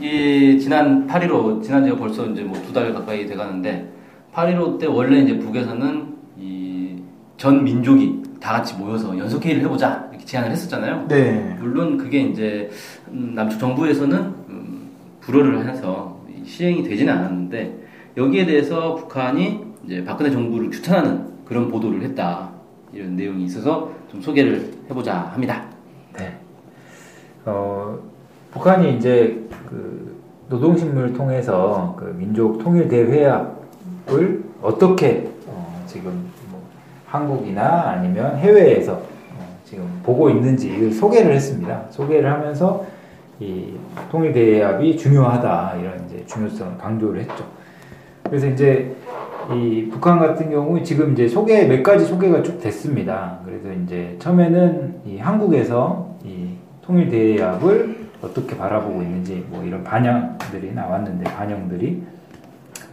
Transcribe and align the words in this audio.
이 0.00 0.58
지난 0.58 1.06
8.15 1.06 1.62
지난주가 1.62 1.98
벌써 1.98 2.26
이제 2.26 2.42
뭐 2.42 2.54
두 2.62 2.72
달 2.72 2.92
가까이 2.92 3.26
돼가는데 3.26 3.88
8.15 4.34 4.78
때 4.80 4.86
원래 4.86 5.20
이제 5.20 5.38
북에서는 5.38 6.14
이 6.38 6.74
전 7.36 7.64
민족이 7.64 8.22
다 8.40 8.52
같이 8.52 8.74
모여서 8.76 9.16
연속 9.18 9.44
회의를 9.44 9.62
해보자 9.64 10.06
이렇게 10.10 10.24
제안을 10.24 10.50
했었잖아요. 10.52 11.06
네. 11.08 11.56
물론 11.58 11.98
그게 11.98 12.20
이제 12.20 12.70
음, 13.08 13.32
남측 13.34 13.58
정부에서는 13.58 14.16
음, 14.48 14.90
불허를 15.20 15.68
해서 15.68 16.20
시행이 16.44 16.84
되지는 16.84 17.12
않았는데 17.12 17.86
여기에 18.16 18.46
대해서 18.46 18.94
북한이 18.94 19.60
이제 19.84 20.04
박근혜 20.04 20.30
정부를 20.30 20.70
규탄하는 20.70 21.26
그런 21.44 21.68
보도를 21.68 22.02
했다 22.02 22.50
이런 22.92 23.16
내용이 23.16 23.44
있어서 23.44 23.90
좀 24.10 24.22
소개를 24.22 24.72
해보자 24.88 25.30
합니다. 25.32 25.64
네. 26.16 26.38
어, 27.44 27.98
북한이 28.54 28.96
이제 28.96 29.42
그 29.68 30.16
노동신문을 30.48 31.12
통해서 31.12 31.96
그 31.98 32.14
민족 32.16 32.58
통일 32.62 32.88
대회합을 32.88 34.44
어떻게 34.62 35.28
어, 35.48 35.82
지금 35.86 36.30
뭐 36.50 36.62
한국이나 37.06 37.90
아니면 37.90 38.36
해외에서 38.36 38.92
어, 38.92 39.58
지금 39.64 39.84
보고 40.04 40.30
있는지 40.30 40.92
소개를 40.92 41.34
했습니다. 41.34 41.82
소개를 41.90 42.30
하면서 42.30 42.86
이 43.40 43.74
통일 44.12 44.32
대회합이 44.32 44.96
중요하다 44.96 45.74
이런 45.80 46.04
이제 46.06 46.24
중요성을 46.26 46.78
강조를 46.78 47.22
했죠. 47.22 47.44
그래서 48.22 48.46
이제 48.46 48.94
이 49.52 49.88
북한 49.90 50.20
같은 50.20 50.48
경우 50.48 50.80
지금 50.84 51.12
이제 51.12 51.26
소개 51.26 51.66
몇 51.66 51.82
가지 51.82 52.04
소개가 52.04 52.42
쭉 52.44 52.60
됐습니다. 52.60 53.40
그래서 53.44 53.72
이제 53.82 54.14
처음에는 54.20 55.00
이 55.06 55.18
한국에서 55.18 56.14
이 56.24 56.50
통일 56.82 57.08
대회합을 57.08 58.03
어떻게 58.24 58.56
바라보고 58.56 59.02
있는지 59.02 59.44
뭐 59.50 59.62
이런 59.64 59.84
반영들이 59.84 60.72
나왔는데 60.74 61.24
반영들이 61.24 62.02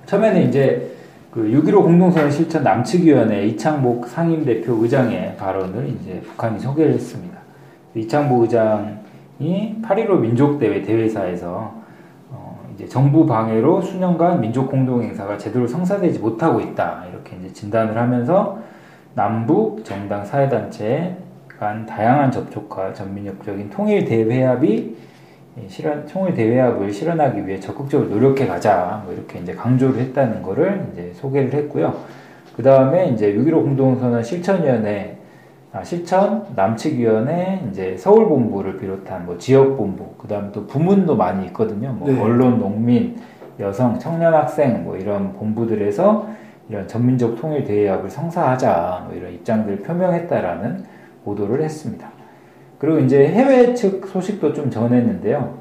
처음에는 0.05 0.49
이제 0.49 0.91
그 1.31 1.43
6.15 1.43 1.83
공동선언 1.83 2.29
실천 2.29 2.63
남측위원회 2.63 3.45
이창복 3.47 4.07
상임대표 4.07 4.73
의장의 4.81 5.37
발언을 5.37 5.87
이제 5.87 6.19
북한이 6.21 6.59
소개를 6.59 6.93
했습니다. 6.93 7.37
이창복 7.95 8.41
의장이 8.43 9.77
8.15 9.81 10.19
민족대회 10.19 10.81
대회사에서 10.81 11.73
어 12.29 12.59
이제 12.73 12.85
정부 12.85 13.25
방해로 13.25 13.81
수년간 13.81 14.41
민족 14.41 14.69
공동행사가 14.69 15.37
제대로 15.37 15.65
성사되지 15.65 16.19
못하고 16.19 16.59
있다 16.59 17.05
이렇게 17.09 17.37
이제 17.37 17.53
진단을 17.53 17.97
하면서 17.97 18.59
남북 19.13 19.85
정당 19.85 20.25
사회단체 20.25 21.15
간 21.47 21.85
다양한 21.85 22.31
접촉과 22.31 22.93
전민족적인 22.93 23.69
통일 23.69 24.03
대회합이 24.03 24.97
실현 25.67 26.05
통일 26.05 26.33
대회합을 26.33 26.91
실현하기 26.91 27.45
위해 27.45 27.59
적극적으로 27.59 28.09
노력해 28.09 28.47
가자 28.47 29.01
뭐 29.03 29.13
이렇게 29.13 29.39
이제 29.39 29.53
강조를 29.53 29.99
했다는 29.99 30.41
거를 30.41 30.87
이제 30.91 31.11
소개를 31.15 31.53
했고요. 31.53 31.93
그 32.55 32.63
다음에 32.63 33.09
이제 33.09 33.33
6.15 33.33 33.63
공동선언 33.63 34.23
실천위원회 34.23 35.17
아, 35.73 35.83
실천 35.83 36.45
남측위원회 36.53 37.67
이제 37.69 37.95
서울 37.97 38.27
본부를 38.27 38.77
비롯한 38.77 39.25
뭐 39.25 39.37
지역 39.37 39.77
본부 39.77 40.13
그 40.17 40.27
다음에 40.27 40.51
또 40.51 40.67
부문도 40.67 41.15
많이 41.15 41.45
있거든요. 41.47 41.93
뭐 41.93 42.09
네. 42.09 42.19
언론, 42.19 42.59
농민, 42.59 43.17
여성, 43.59 43.97
청년 43.97 44.33
학생 44.33 44.83
뭐 44.83 44.97
이런 44.97 45.33
본부들에서 45.33 46.27
이런 46.69 46.87
전민족 46.87 47.39
통일 47.39 47.63
대회합을 47.63 48.09
성사하자 48.09 49.05
뭐 49.07 49.15
이런 49.15 49.33
입장들을 49.33 49.79
표명했다라는 49.79 50.83
보도를 51.23 51.61
했습니다. 51.61 52.20
그리고 52.81 52.99
이제 52.99 53.27
해외 53.27 53.73
측 53.73 54.07
소식도 54.07 54.53
좀 54.53 54.69
전했는데요. 54.69 55.57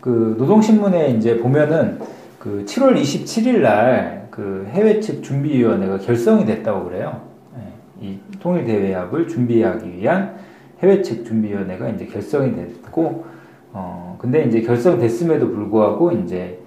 그 0.00 0.36
노동신문에 0.38 1.10
이제 1.10 1.38
보면은 1.38 1.98
그 2.38 2.64
7월 2.64 2.94
27일 2.94 3.58
날 3.60 4.18
그 4.38 4.68
해외 4.70 5.00
측 5.00 5.24
준비위원회가 5.24 5.98
결성이 5.98 6.44
됐다고 6.44 6.84
그래요. 6.84 7.22
예, 7.56 8.06
이 8.06 8.20
통일 8.38 8.64
대회합을 8.64 9.26
준비하기 9.26 9.96
위한 9.96 10.36
해외 10.80 11.02
측 11.02 11.24
준비위원회가 11.24 11.88
이제 11.88 12.06
결성이 12.06 12.54
됐고, 12.54 13.24
어 13.72 14.16
근데 14.20 14.44
이제 14.44 14.60
결성됐음에도 14.62 15.50
불구하고 15.50 16.12
이제 16.12 16.60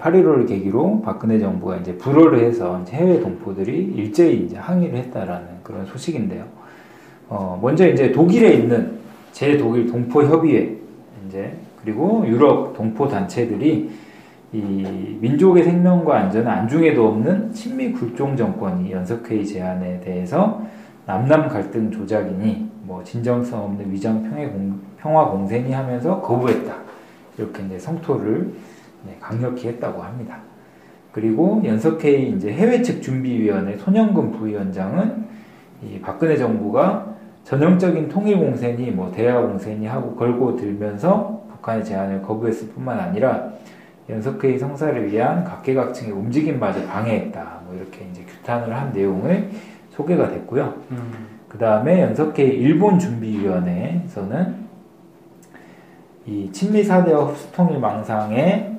8.15를 0.00 0.48
계기로 0.48 1.02
박근혜 1.02 1.38
정부가 1.38 1.76
이제 1.76 1.96
불허를 1.96 2.40
해서 2.40 2.80
이제 2.82 2.96
해외 2.96 3.20
동포들이 3.20 3.92
일제히 3.94 4.44
이제 4.44 4.56
항의를 4.56 4.98
했다라는 4.98 5.46
그런 5.62 5.86
소식인데요. 5.86 6.46
어, 7.28 7.58
먼저 7.60 7.88
이제 7.88 8.12
독일에 8.12 8.54
있는 8.54 8.98
제 9.32 9.56
독일 9.56 9.86
동포 9.86 10.22
협의회 10.22 10.76
이제 11.26 11.56
그리고 11.82 12.24
유럽 12.26 12.74
동포 12.74 13.08
단체들이 13.08 13.90
이 14.52 15.18
민족의 15.20 15.64
생명과 15.64 16.16
안전은 16.16 16.46
안중에도 16.48 17.08
없는 17.08 17.52
친미 17.52 17.92
굴종 17.92 18.36
정권이 18.36 18.92
연석회의 18.92 19.44
제안에 19.44 20.00
대해서 20.00 20.62
남남 21.06 21.48
갈등 21.48 21.90
조작이니 21.90 22.70
뭐 22.82 23.02
진정성 23.02 23.64
없는 23.64 23.90
위장 23.90 24.22
평화, 24.22 24.48
공, 24.48 24.80
평화 24.96 25.24
공생이 25.26 25.72
하면서 25.72 26.20
거부했다 26.20 26.74
이렇게 27.36 27.64
이제 27.64 27.78
성토를 27.78 28.52
네, 29.06 29.16
강력히 29.20 29.68
했다고 29.68 30.02
합니다. 30.02 30.38
그리고 31.12 31.62
연석회의 31.64 32.30
이제 32.30 32.52
해외 32.52 32.80
측 32.80 33.02
준비위원회 33.02 33.76
손영근 33.76 34.32
부위원장은 34.32 35.24
이 35.82 36.00
박근혜 36.00 36.36
정부가 36.36 37.13
전형적인 37.44 38.08
통일 38.08 38.38
공세니 38.38 38.90
뭐 38.90 39.12
대화 39.12 39.40
공세니 39.40 39.86
하고 39.86 40.16
걸고 40.16 40.56
들면서 40.56 41.42
북한의 41.50 41.84
제안을 41.84 42.22
거부했을 42.22 42.68
뿐만 42.68 42.98
아니라 42.98 43.50
연석회의 44.08 44.58
성사를 44.58 45.10
위한 45.10 45.44
각계각층의 45.44 46.12
움직임마저 46.12 46.84
방해했다. 46.86 47.60
뭐 47.66 47.74
이렇게 47.76 48.06
이제 48.10 48.22
규탄을 48.24 48.74
한 48.74 48.92
내용을 48.92 49.50
소개가 49.90 50.28
됐고요. 50.28 50.74
그 51.48 51.58
다음에 51.58 52.02
연석회의 52.02 52.58
일본 52.58 52.98
준비위원회에서는 52.98 54.64
이 56.26 56.50
친미 56.50 56.82
사대와 56.82 57.26
흡수통일 57.26 57.78
망상에 57.78 58.73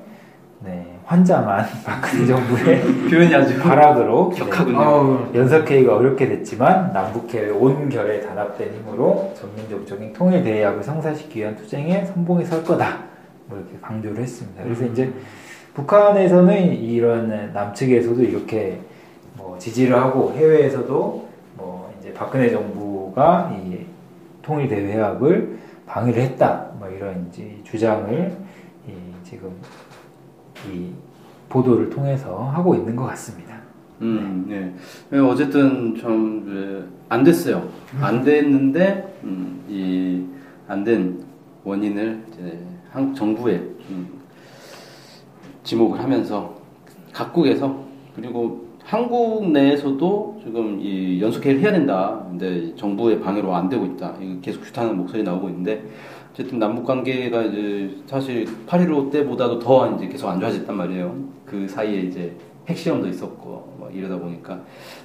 네, 0.60 0.98
환장한 1.04 1.66
박근혜 1.84 2.26
정부의 2.26 2.82
표현이 3.10 3.34
아주 3.34 3.58
발악으로 3.60 4.30
격하군요. 4.30 4.80
아우, 4.80 5.18
연석회의가 5.34 5.96
어렵게 5.96 6.28
됐지만 6.28 6.92
남북해의 6.92 7.50
온 7.50 7.88
결에 7.88 8.20
단합된 8.20 8.74
힘으로 8.74 9.32
전민족적인 9.36 10.12
통일 10.12 10.42
대회합을 10.42 10.82
성사시키기 10.82 11.40
위한 11.40 11.54
투쟁에 11.56 12.04
선봉에 12.06 12.44
설 12.44 12.64
거다. 12.64 13.04
뭐 13.46 13.58
이렇게 13.58 13.78
강조를 13.80 14.18
했습니다. 14.18 14.62
그래서 14.64 14.84
이제 14.86 15.12
북한에서는 15.74 16.72
이런 16.72 17.52
남측에서도 17.52 18.22
이렇게 18.22 18.80
뭐 19.34 19.58
지지를 19.58 19.94
하고 19.94 20.32
해외에서도 20.32 21.28
뭐 21.56 21.94
이제 22.00 22.12
박근혜 22.14 22.50
정부가 22.50 23.52
이 23.54 23.84
통일 24.42 24.68
대회합을 24.68 25.58
방해를 25.86 26.22
했다. 26.22 26.66
뭐 26.78 26.88
이런 26.88 27.28
이제 27.30 27.58
주장을 27.62 28.32
이 28.88 28.92
지금 29.22 29.50
이 30.72 30.90
보도를 31.48 31.90
통해서 31.90 32.48
하고 32.48 32.74
있는 32.74 32.94
것 32.96 33.04
같습니다. 33.06 33.56
음, 34.02 34.44
네. 34.48 34.74
네, 35.10 35.18
어쨌든 35.18 35.94
좀 35.94 36.96
안 37.08 37.22
됐어요. 37.22 37.68
안 38.00 38.24
됐는데 38.24 39.20
음, 39.22 39.60
이안 39.68 40.82
된 40.82 41.24
원인을 41.64 42.24
이제 42.32 42.58
한국 42.90 43.14
정부에 43.14 43.54
음, 43.90 44.08
지목을 45.62 46.00
하면서 46.00 46.56
각국에서 47.12 47.84
그리고 48.14 48.66
한국 48.82 49.50
내에서도 49.50 50.40
지금 50.44 50.80
이 50.80 51.20
연속회의를 51.20 51.62
해야 51.62 51.72
된다. 51.72 52.24
근데 52.28 52.74
정부의 52.74 53.20
방해로 53.20 53.54
안 53.54 53.68
되고 53.68 53.84
있다. 53.84 54.14
계속 54.42 54.62
규탄하는 54.62 54.96
목소리 54.96 55.22
나오고 55.22 55.48
있는데 55.48 55.84
어쨌든 56.36 56.58
남북 56.58 56.84
관계가 56.84 57.44
이제 57.44 57.90
사실 58.04 58.44
8.15 58.66 59.10
때보다도 59.10 59.58
더 59.58 59.96
이제 59.96 60.06
계속 60.06 60.28
안 60.28 60.38
좋아졌단 60.38 60.76
말이에요. 60.76 61.16
그 61.46 61.66
사이에 61.66 62.00
이제 62.00 62.36
핵실험도 62.68 63.08
있었고 63.08 63.76
뭐 63.78 63.90
이러다 63.90 64.18
보니까 64.18 64.60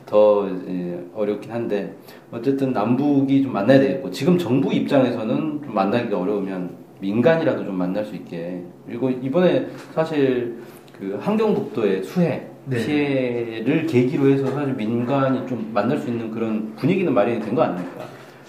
더 0.05 0.49
이제 0.49 1.01
어렵긴 1.15 1.49
한데 1.53 1.95
어쨌든 2.31 2.73
남북이 2.73 3.43
좀 3.43 3.53
만나야 3.53 3.79
되겠고 3.79 4.11
지금 4.11 4.37
정부 4.37 4.73
입장에서는 4.73 5.61
좀 5.63 5.73
만나기가 5.73 6.19
어려우면 6.19 6.69
민간이라도 6.99 7.63
좀 7.63 7.75
만날 7.77 8.03
수 8.03 8.13
있게 8.13 8.61
그리고 8.85 9.09
이번에 9.09 9.67
사실 9.93 10.57
그 10.99 11.17
함경북도의 11.21 12.03
수해 12.03 12.45
네. 12.65 12.75
피해를 12.85 13.85
계기로 13.87 14.27
해서 14.31 14.47
사실 14.47 14.73
민간이 14.73 15.47
좀 15.47 15.71
만날 15.73 15.97
수 15.97 16.09
있는 16.09 16.29
그런 16.29 16.75
분위기는 16.75 17.13
마련이 17.13 17.39
된 17.39 17.55
거 17.55 17.61
아닙니까? 17.61 18.03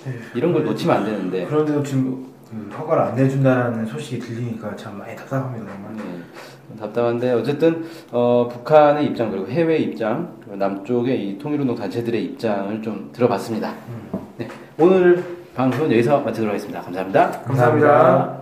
네. 0.04 0.12
이런 0.34 0.52
걸 0.52 0.64
놓치면 0.64 0.96
안 0.96 1.04
되는데. 1.04 1.44
그런데도 1.44 1.82
지금 1.84 2.31
그 2.52 2.76
허가를 2.76 3.02
안 3.02 3.14
내준다는 3.16 3.86
소식이 3.86 4.18
들리니까 4.18 4.76
참 4.76 4.98
많이 4.98 5.16
답답합니다 5.16 5.72
정말. 5.72 5.94
네, 5.96 6.76
답답한데 6.78 7.32
어쨌든 7.32 7.86
어, 8.10 8.46
북한의 8.50 9.06
입장 9.06 9.30
그리고 9.30 9.48
해외 9.48 9.78
입장 9.78 10.36
그리고 10.40 10.56
남쪽의 10.56 11.28
이 11.28 11.38
통일운동 11.38 11.74
단체들의 11.74 12.22
입장을 12.24 12.82
좀 12.82 13.10
들어봤습니다. 13.12 13.72
네, 14.36 14.48
오늘 14.78 15.24
방송은 15.54 15.90
여기서 15.92 16.20
마치도록 16.20 16.50
하겠습니다. 16.50 16.82
감사합니다. 16.82 17.30
감사합니다. 17.42 18.41